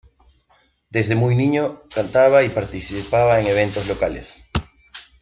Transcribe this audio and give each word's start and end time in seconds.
Desde 0.89 1.13
muy 1.13 1.35
niño 1.35 1.83
cantaba 1.93 2.43
y 2.43 2.49
participaba 2.49 3.39
en 3.39 3.45
eventos 3.45 3.87
locales. 3.87 4.39